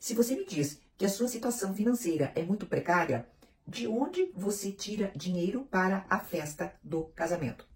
Se 0.00 0.14
você 0.14 0.34
me 0.34 0.46
diz 0.46 0.80
que 0.96 1.04
a 1.04 1.10
sua 1.10 1.28
situação 1.28 1.74
financeira 1.74 2.32
é 2.34 2.42
muito 2.42 2.64
precária, 2.64 3.26
de 3.68 3.86
onde 3.86 4.32
você 4.34 4.72
tira 4.72 5.12
dinheiro 5.14 5.68
para 5.70 6.06
a 6.08 6.18
festa 6.18 6.72
do 6.82 7.02
casamento? 7.14 7.66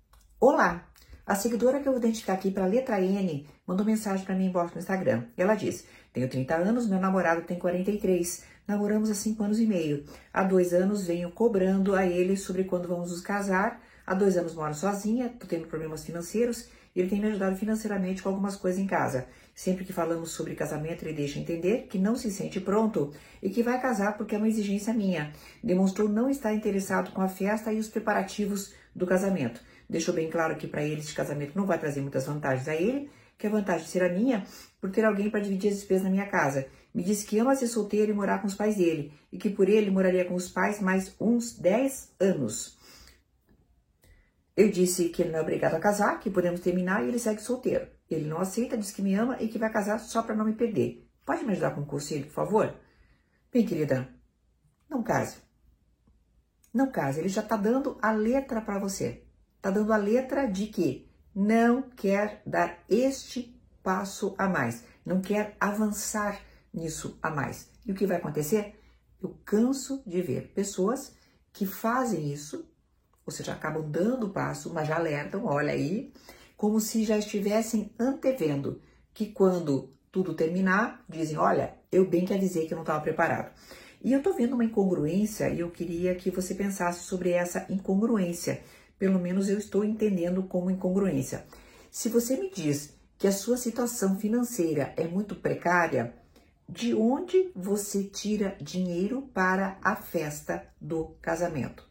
Olá! 0.41 0.89
A 1.27 1.35
seguidora 1.35 1.81
que 1.81 1.87
eu 1.87 1.93
vou 1.93 2.01
identificar 2.01 2.33
aqui 2.33 2.51
para 2.51 2.65
a 2.65 2.67
letra 2.67 2.99
N 2.99 3.47
mandou 3.67 3.85
mensagem 3.85 4.25
para 4.25 4.35
mim 4.35 4.47
embaixo 4.47 4.73
no 4.73 4.81
Instagram. 4.81 5.25
Ela 5.37 5.55
diz: 5.55 5.85
Tenho 6.15 6.27
30 6.27 6.55
anos, 6.55 6.87
meu 6.87 6.99
namorado 6.99 7.43
tem 7.43 7.59
43. 7.59 8.43
Namoramos 8.67 9.11
há 9.11 9.15
5 9.15 9.45
anos 9.45 9.61
e 9.61 9.67
meio. 9.67 10.06
Há 10.33 10.45
dois 10.45 10.72
anos 10.72 11.06
venho 11.06 11.31
cobrando 11.31 11.95
a 11.95 12.06
ele 12.06 12.38
sobre 12.38 12.65
quando 12.65 12.88
vamos 12.88 13.11
nos 13.11 13.21
casar. 13.21 13.83
Há 14.06 14.15
dois 14.15 14.38
anos 14.38 14.54
moro 14.54 14.72
sozinha, 14.72 15.29
tô 15.29 15.47
tendo 15.47 15.67
problemas 15.67 16.02
financeiros 16.02 16.70
ele 16.95 17.09
tem 17.09 17.20
me 17.20 17.29
ajudado 17.29 17.56
financeiramente 17.56 18.23
com 18.23 18.29
algumas 18.29 18.56
coisas 18.56 18.80
em 18.80 18.87
casa. 18.87 19.27
Sempre 19.55 19.84
que 19.84 19.93
falamos 19.93 20.30
sobre 20.30 20.55
casamento, 20.55 21.05
ele 21.05 21.15
deixa 21.15 21.38
entender 21.38 21.87
que 21.88 21.98
não 21.98 22.16
se 22.16 22.30
sente 22.30 22.61
pronto 22.61 23.12
e 23.43 23.51
que 23.51 23.62
vai 23.62 23.80
casar 23.80 24.17
porque 24.17 24.34
é 24.34 24.39
uma 24.39 24.48
exigência 24.48 24.93
minha. 24.93 25.33
Demonstrou 25.62 26.09
não 26.09 26.29
estar 26.29 26.53
interessado 26.53 27.12
com 27.12 27.20
a 27.20 27.29
festa 27.29 27.73
e 27.73 27.79
os 27.79 27.89
preparativos 27.89 28.73
do 28.95 29.07
casamento 29.07 29.61
deixou 29.89 30.15
bem 30.15 30.30
claro 30.30 30.57
que 30.57 30.67
para 30.67 30.83
ele 30.83 31.01
esse 31.01 31.15
casamento 31.15 31.57
não 31.57 31.67
vai 31.67 31.79
trazer 31.79 32.01
muitas 32.01 32.27
vantagens 32.27 32.69
a 32.69 32.75
ele, 32.75 33.11
que 33.37 33.47
a 33.47 33.51
vantagem 33.51 33.87
será 33.87 34.09
minha 34.09 34.47
por 34.81 34.91
ter 34.91 35.05
alguém 35.05 35.31
para 35.31 35.41
dividir 35.41 35.70
as 35.70 35.77
despesas 35.77 36.05
na 36.05 36.11
minha 36.11 36.27
casa. 36.27 36.67
Me 36.95 37.03
disse 37.03 37.27
que 37.27 37.39
ama 37.39 37.56
ser 37.56 37.67
solteiro 37.67 38.12
e 38.12 38.15
morar 38.15 38.41
com 38.41 38.47
os 38.47 38.55
pais 38.55 38.77
dele, 38.77 39.12
e 39.33 39.39
que 39.39 39.51
por 39.51 39.69
ele 39.69 39.91
moraria 39.91 40.25
com 40.25 40.34
os 40.34 40.48
pais 40.48 40.81
mais 40.81 41.15
uns 41.20 41.59
10 41.59 42.15
anos. 42.20 42.79
Eu 44.57 44.71
disse 44.71 45.09
que 45.09 45.23
ele 45.23 45.31
não 45.31 45.41
é 45.41 45.43
obrigado 45.43 45.75
a 45.75 45.81
casar, 45.81 46.21
que 46.21 46.31
podemos 46.31 46.61
terminar 46.61 47.05
e 47.05 47.09
ele 47.09 47.19
segue 47.19 47.41
solteiro. 47.41 47.89
Ele 48.09 48.27
não 48.27 48.39
aceita, 48.39 48.79
diz 48.79 48.93
que 48.93 49.03
me 49.03 49.15
ama 49.15 49.37
e 49.41 49.49
que 49.49 49.59
vai 49.59 49.73
casar 49.73 49.99
só 49.99 50.23
para 50.23 50.35
não 50.35 50.45
me 50.45 50.55
perder. 50.55 51.11
Pode 51.25 51.45
me 51.45 51.53
ajudar 51.53 51.75
com 51.75 51.81
um 51.81 51.87
conselho, 51.87 52.27
por 52.27 52.33
favor? 52.33 52.75
Bem, 53.53 53.67
querida, 53.67 54.09
não 54.89 55.03
case. 55.03 55.39
Não 56.73 56.91
case, 56.91 57.20
ele 57.20 57.28
já 57.28 57.41
está 57.41 57.56
dando 57.56 57.98
a 58.01 58.12
letra 58.12 58.61
para 58.61 58.78
você 58.78 59.25
está 59.65 59.70
dando 59.70 59.95
a 59.95 59.97
letra 59.97 60.47
de 60.47 60.67
que 60.67 61.11
não 61.34 61.89
quer 61.89 62.43
dar 62.45 62.84
este 62.87 63.59
passo 63.83 64.34
a 64.37 64.47
mais, 64.47 64.84
não 65.06 65.23
quer 65.23 65.56
avançar 65.59 66.39
nisso 66.73 67.19
a 67.23 67.31
mais. 67.31 67.71
E 67.87 67.91
o 67.91 67.95
que 67.95 68.06
vai 68.06 68.19
acontecer? 68.19 68.78
Eu 69.23 69.41
canso 69.43 70.03
de 70.06 70.21
ver 70.21 70.53
pessoas 70.53 71.17
que 71.50 71.65
fazem 71.65 72.31
isso, 72.31 72.71
ou 73.27 73.33
seja, 73.33 73.53
acabam 73.53 73.89
dando 73.89 74.27
o 74.27 74.30
passo, 74.30 74.72
mas 74.72 74.89
já 74.89 74.97
alertam, 74.97 75.47
olha 75.47 75.72
aí, 75.72 76.12
como 76.56 76.80
se 76.80 77.05
já 77.05 77.19
estivessem 77.19 77.91
antevendo 77.98 78.81
que 79.12 79.27
quando 79.27 79.92
tudo 80.11 80.34
terminar, 80.34 81.05
dizem, 81.08 81.36
olha, 81.36 81.75
eu 81.91 82.08
bem 82.08 82.25
que 82.25 82.34
avisei 82.34 82.66
que 82.66 82.75
eu 82.75 82.77
não 82.77 82.83
estava 82.83 83.00
preparado. 83.00 83.53
E 84.03 84.12
eu 84.12 84.19
estou 84.19 84.34
vendo 84.34 84.55
uma 84.55 84.64
incongruência 84.64 85.48
e 85.48 85.61
eu 85.61 85.70
queria 85.70 86.14
que 86.14 86.31
você 86.31 86.55
pensasse 86.55 87.05
sobre 87.05 87.31
essa 87.31 87.66
incongruência 87.70 88.62
pelo 88.98 89.19
menos 89.19 89.48
eu 89.48 89.59
estou 89.59 89.84
entendendo 89.84 90.42
como 90.44 90.70
incongruência. 90.70 91.44
Se 91.91 92.09
você 92.09 92.36
me 92.36 92.50
diz 92.50 92.94
que 93.19 93.27
a 93.27 93.33
sua 93.33 93.56
situação 93.56 94.19
financeira 94.19 94.92
é 94.97 95.06
muito 95.06 95.34
precária, 95.34 96.14
de 96.69 96.94
onde 96.94 97.50
você 97.55 98.05
tira 98.05 98.56
dinheiro 98.61 99.22
para 99.34 99.78
a 99.83 99.94
festa 99.94 100.66
do 100.81 101.16
casamento? 101.20 101.86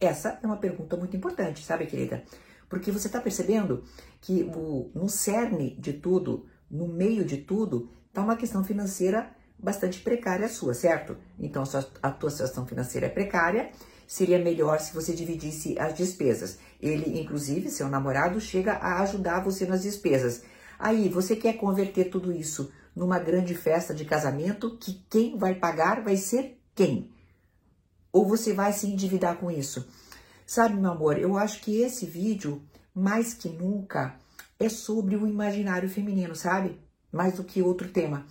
Essa 0.00 0.38
é 0.42 0.46
uma 0.46 0.56
pergunta 0.56 0.96
muito 0.96 1.14
importante, 1.16 1.62
sabe, 1.62 1.86
querida? 1.86 2.24
Porque 2.68 2.90
você 2.90 3.08
está 3.08 3.20
percebendo 3.20 3.84
que 4.20 4.50
o, 4.54 4.90
no 4.94 5.08
cerne 5.08 5.76
de 5.78 5.92
tudo, 5.92 6.46
no 6.70 6.88
meio 6.88 7.24
de 7.24 7.36
tudo, 7.36 7.90
está 8.08 8.22
uma 8.22 8.36
questão 8.36 8.64
financeira 8.64 9.30
bastante 9.58 10.00
precária 10.00 10.48
sua, 10.48 10.72
certo? 10.72 11.16
Então, 11.38 11.62
a, 11.62 11.66
sua, 11.66 11.86
a 12.02 12.10
tua 12.10 12.30
situação 12.30 12.66
financeira 12.66 13.06
é 13.06 13.10
precária 13.10 13.70
seria 14.06 14.40
melhor 14.40 14.80
se 14.80 14.92
você 14.92 15.12
dividisse 15.12 15.78
as 15.78 15.94
despesas. 15.94 16.58
Ele, 16.80 17.20
inclusive, 17.20 17.70
seu 17.70 17.88
namorado, 17.88 18.40
chega 18.40 18.72
a 18.72 19.02
ajudar 19.02 19.44
você 19.44 19.64
nas 19.66 19.82
despesas. 19.82 20.42
Aí, 20.78 21.08
você 21.08 21.36
quer 21.36 21.52
converter 21.52 22.06
tudo 22.06 22.32
isso 22.32 22.72
numa 22.96 23.20
grande 23.20 23.54
festa 23.54 23.94
de 23.94 24.04
casamento 24.04 24.76
que 24.78 25.04
quem 25.08 25.38
vai 25.38 25.54
pagar 25.54 26.02
vai 26.02 26.16
ser 26.16 26.58
quem? 26.74 27.12
Ou 28.12 28.26
você 28.26 28.52
vai 28.52 28.72
se 28.72 28.86
endividar 28.86 29.36
com 29.36 29.50
isso? 29.50 29.88
Sabe, 30.46 30.74
meu 30.74 30.90
amor, 30.92 31.18
eu 31.18 31.36
acho 31.36 31.60
que 31.60 31.80
esse 31.80 32.06
vídeo, 32.06 32.62
mais 32.94 33.34
que 33.34 33.48
nunca, 33.48 34.16
é 34.58 34.68
sobre 34.68 35.16
o 35.16 35.26
imaginário 35.26 35.88
feminino, 35.88 36.34
sabe? 36.34 36.80
Mais 37.12 37.34
do 37.34 37.44
que 37.44 37.62
outro 37.62 37.88
tema. 37.88 38.26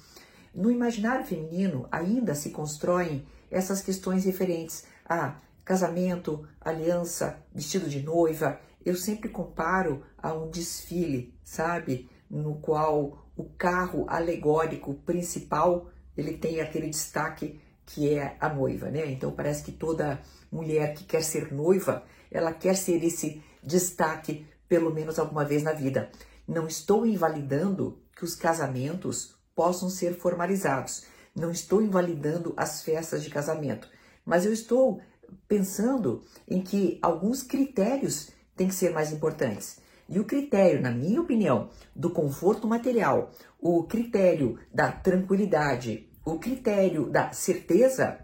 No 0.54 0.70
imaginário 0.70 1.26
feminino 1.26 1.88
ainda 1.92 2.36
se 2.36 2.50
constroem 2.50 3.26
essas 3.50 3.82
questões 3.82 4.26
referentes 4.26 4.86
a 5.06 5.40
casamento, 5.64 6.48
aliança, 6.60 7.42
vestido 7.54 7.88
de 7.88 8.02
noiva, 8.02 8.60
eu 8.86 8.96
sempre 8.96 9.30
comparo 9.30 10.04
a 10.18 10.34
um 10.34 10.50
desfile, 10.50 11.34
sabe? 11.44 12.10
No 12.30 12.56
qual 12.56 13.26
o 13.36 13.46
carro 13.46 14.06
alegórico 14.10 14.94
principal 14.94 15.90
ele 16.18 16.38
tem 16.38 16.60
aquele 16.60 16.90
destaque 16.90 17.62
que 17.90 18.14
é 18.14 18.38
a 18.40 18.50
noiva, 18.50 18.90
né? 18.92 19.10
Então 19.12 19.32
parece 19.32 19.64
que 19.64 19.72
toda 19.72 20.22
mulher 20.52 20.94
que 20.94 21.04
quer 21.04 21.24
ser 21.24 21.52
noiva, 21.52 22.04
ela 22.30 22.54
quer 22.54 22.76
ser 22.76 23.04
esse 23.04 23.44
destaque 23.64 24.46
pelo 24.68 24.94
menos 24.94 25.18
alguma 25.18 25.44
vez 25.44 25.64
na 25.64 25.74
vida. 25.74 26.12
Não 26.48 26.68
estou 26.68 27.06
invalidando 27.06 28.00
que 28.16 28.24
os 28.24 28.36
casamentos 28.36 29.36
possam 29.56 29.90
ser 29.90 30.14
formalizados. 30.16 31.06
Não 31.36 31.50
estou 31.50 31.82
invalidando 31.82 32.54
as 32.56 32.84
festas 32.84 33.24
de 33.24 33.30
casamento, 33.30 33.90
mas 34.24 34.46
eu 34.46 34.54
estou 34.54 35.02
pensando 35.48 36.22
em 36.48 36.62
que 36.62 37.00
alguns 37.02 37.42
critérios 37.42 38.30
têm 38.56 38.68
que 38.68 38.76
ser 38.76 38.92
mais 38.92 39.12
importantes. 39.12 39.80
E 40.08 40.20
o 40.20 40.26
critério, 40.26 40.82
na 40.82 40.92
minha 40.92 41.22
opinião, 41.22 41.70
do 41.96 42.10
conforto 42.10 42.68
material, 42.68 43.32
o 43.60 43.84
critério 43.84 44.60
da 44.74 44.92
tranquilidade, 44.92 46.09
o 46.34 46.40
critério 46.40 47.10
da 47.10 47.32
certeza, 47.32 48.20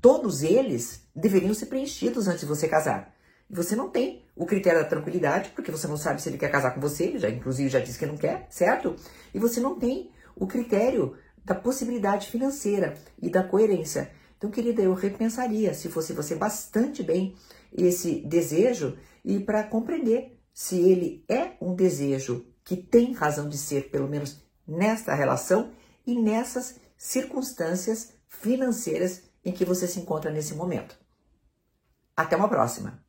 todos 0.00 0.42
eles 0.42 1.06
deveriam 1.14 1.54
ser 1.54 1.66
preenchidos 1.66 2.26
antes 2.26 2.40
de 2.40 2.46
você 2.46 2.68
casar. 2.68 3.14
E 3.48 3.54
você 3.54 3.76
não 3.76 3.90
tem 3.90 4.24
o 4.34 4.46
critério 4.46 4.80
da 4.80 4.88
tranquilidade, 4.88 5.50
porque 5.50 5.70
você 5.70 5.86
não 5.86 5.96
sabe 5.96 6.20
se 6.20 6.28
ele 6.28 6.38
quer 6.38 6.50
casar 6.50 6.74
com 6.74 6.80
você, 6.80 7.18
já 7.18 7.28
inclusive 7.30 7.68
já 7.68 7.78
disse 7.78 7.98
que 7.98 8.06
não 8.06 8.16
quer, 8.16 8.46
certo? 8.50 8.96
E 9.32 9.38
você 9.38 9.60
não 9.60 9.78
tem 9.78 10.10
o 10.34 10.46
critério 10.46 11.16
da 11.44 11.54
possibilidade 11.54 12.28
financeira 12.28 12.94
e 13.20 13.30
da 13.30 13.42
coerência. 13.42 14.10
Então, 14.36 14.50
querida, 14.50 14.82
eu 14.82 14.94
repensaria, 14.94 15.72
se 15.74 15.88
fosse 15.88 16.12
você, 16.12 16.34
bastante 16.34 17.02
bem 17.02 17.36
esse 17.72 18.20
desejo 18.20 18.96
e 19.24 19.38
para 19.38 19.62
compreender 19.62 20.38
se 20.52 20.76
ele 20.76 21.24
é 21.28 21.52
um 21.60 21.74
desejo 21.74 22.46
que 22.64 22.76
tem 22.76 23.12
razão 23.12 23.48
de 23.48 23.58
ser, 23.58 23.90
pelo 23.90 24.08
menos 24.08 24.42
nesta 24.66 25.14
relação 25.14 25.72
e 26.06 26.20
nessas 26.20 26.76
circunstâncias 26.96 28.12
financeiras 28.28 29.22
em 29.44 29.52
que 29.52 29.64
você 29.64 29.86
se 29.86 30.00
encontra 30.00 30.30
nesse 30.30 30.54
momento. 30.54 30.98
Até 32.16 32.36
uma 32.36 32.48
próxima! 32.48 33.04